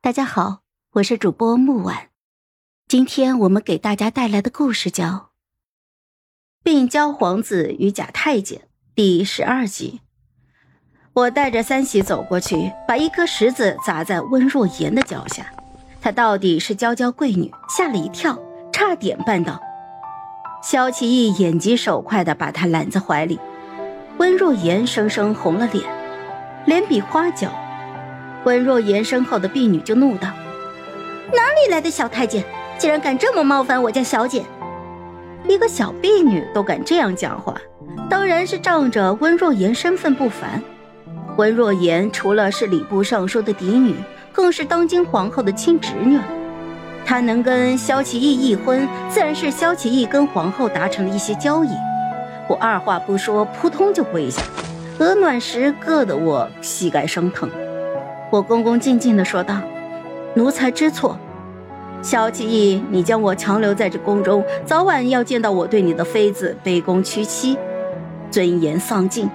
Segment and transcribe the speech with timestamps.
[0.00, 0.60] 大家好，
[0.92, 2.10] 我是主播木婉，
[2.86, 5.04] 今天我们给大家带来的故事叫
[6.62, 8.60] 《病娇皇子与假太监》
[8.94, 10.00] 第十二集。
[11.14, 15.52] 我带着三喜走过去，把一颗石子砸在温若言的脚下。
[16.00, 18.38] 她到底是娇娇贵女，吓了一跳，
[18.72, 19.60] 差点绊倒。
[20.62, 23.40] 萧启义眼疾手快地把她揽在怀里，
[24.18, 25.84] 温若言生生红了脸，
[26.66, 27.52] 脸比花娇。
[28.48, 30.26] 温若言身后的婢女就怒道
[31.34, 32.42] ：“哪里来的小太监，
[32.78, 34.42] 竟然敢这么冒犯我家小姐？
[35.46, 37.54] 一个小婢女都敢这样讲话，
[38.08, 40.62] 当然是仗着温若言身份不凡。
[41.36, 43.94] 温若言除了是礼部尚书的嫡女，
[44.32, 46.18] 更是当今皇后的亲侄女。
[47.04, 51.68] 她能跟萧启义议婚，自然是萧启义跟皇后达成了一些交易。
[52.48, 54.40] 我二话不说，扑通就跪下，
[55.00, 57.50] 鹅卵石硌得我膝盖生疼。”
[58.30, 59.58] 我恭恭敬敬地说道
[60.34, 61.18] ：“奴才知错，
[62.02, 67.56] 萧启义，你将我强留在这宫中，早晚要见到我对你的妃子卑躬屈膝、
[68.30, 69.30] 尊严丧尽。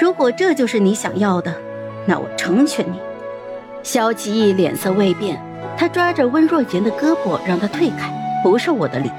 [0.00, 1.52] 如果这就是你想要的，
[2.06, 2.98] 那我成全你。”
[3.82, 5.40] 萧启义脸色未变，
[5.76, 9.10] 他抓着温若言的胳膊，让她退开，不是我的礼。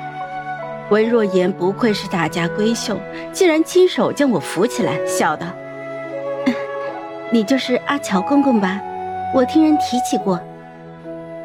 [0.89, 2.97] 温若言不愧是大家闺秀，
[3.33, 5.45] 竟然亲手将我扶起来，笑道。
[7.31, 8.81] 你就是阿乔公公吧？
[9.33, 10.39] 我听人提起过。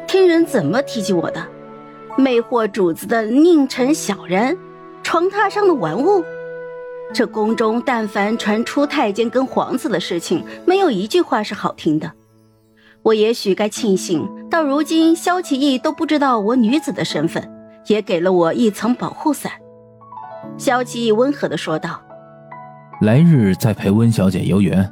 [0.07, 1.45] 听人怎么提起我的？
[2.17, 4.57] 魅惑主子的佞臣小人，
[5.01, 6.23] 床榻上的玩物。
[7.13, 12.11] 这宫中但凡传出太监跟皇子的事情，没有一句话是好听的。
[13.01, 17.51] 我也许该庆幸，到如今萧启义都不知道我女子的身份，
[17.87, 19.51] 也给了我一层保护伞。
[20.57, 22.01] 萧启义温和的说道
[23.01, 24.89] ：“来日再陪温小姐游园。”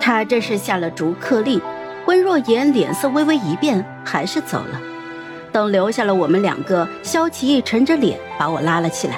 [0.00, 1.60] 他这是下了逐客令，
[2.06, 4.80] 温若言脸色微微一变，还是走了。
[5.52, 9.16] 等留下了我们两个，萧启义沉着脸把我拉了起来，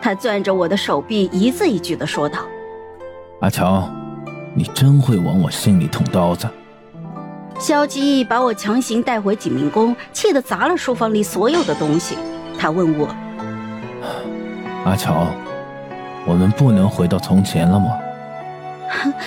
[0.00, 2.38] 他攥着我的手臂，一字一句的说道
[3.40, 3.88] ：“阿乔，
[4.54, 6.48] 你真会往我心里捅刀子。”
[7.58, 12.16] 萧启义把我强行带回景明宫，气得砸了书房里所有的东西。
[12.58, 13.08] 他问我
[14.84, 15.26] ：“阿乔，
[16.26, 17.86] 我们不能回到从前了吗？”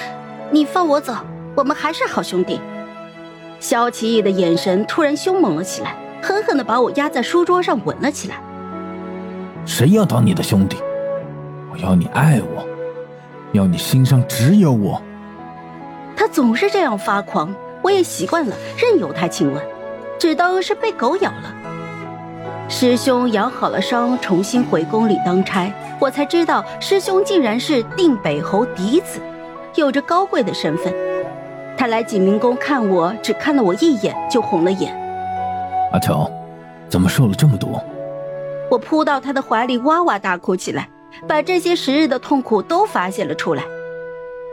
[0.51, 1.13] 你放我走，
[1.55, 2.59] 我们还是好兄弟。
[3.59, 8.35] 萧奇义的眼神突然凶猛了起来，狠狠地把我压在书桌上吻了起来。
[9.65, 10.77] 谁要当你的兄弟？
[11.71, 12.65] 我要你爱我，
[13.51, 14.99] 要你心上只有我。
[16.15, 19.61] 他总是这样发狂，我也习惯了，任由他亲吻，
[20.17, 21.53] 只当是被狗咬了。
[22.67, 29.19] 师兄养好了伤，重新回宫里当差，我才知道师兄竟然是定北侯嫡子。
[29.79, 30.93] 有着高贵的身份，
[31.77, 34.93] 他来景明宫看我，只看了我一眼就红了眼。
[35.93, 36.29] 阿乔，
[36.89, 37.81] 怎么瘦了这么多？
[38.69, 40.89] 我扑到他的怀里，哇哇大哭起来，
[41.27, 43.63] 把这些时日的痛苦都发泄了出来。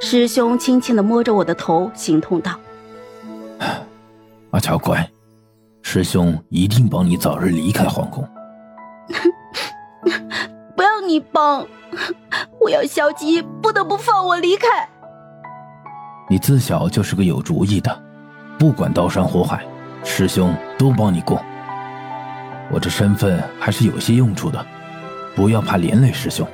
[0.00, 2.52] 师兄轻轻的摸着我的头，心痛道
[4.52, 5.06] ：“阿乔乖，
[5.82, 8.26] 师兄一定帮你早日离开皇宫。
[10.76, 11.66] ”不要你帮，
[12.60, 14.88] 我要萧吉不得不放我离开。
[16.28, 18.02] 你自小就是个有主意的，
[18.58, 19.64] 不管刀山火海，
[20.02, 21.40] 师兄都帮你过。
[22.72, 24.66] 我这身份还是有些用处的，
[25.36, 26.44] 不要怕连累师兄。